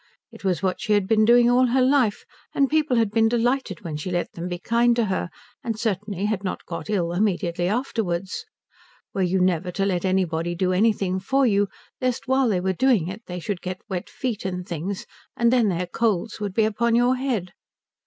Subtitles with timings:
[0.31, 3.81] It was what she had been doing all her life, and people had been delighted
[3.83, 5.29] when she let them be kind to her,
[5.63, 8.47] and certainly had not got ill immediately afterwards.
[9.13, 11.67] Were you never to let anybody do anything for you
[12.01, 15.05] lest while they were doing it they should get wet feet and things,
[15.37, 17.53] and then their colds would be upon your head?